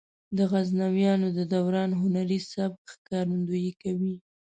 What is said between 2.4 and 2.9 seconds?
سبک